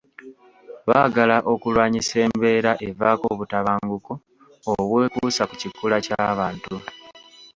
Baagala 0.89 1.37
okulwanyisa 1.53 2.15
embeera 2.27 2.71
evaako 2.87 3.25
obutabanguko 3.33 4.13
obwekuusa 4.71 5.43
ku 5.49 5.55
kikula 5.61 5.97
ky’abantu. 6.05 6.75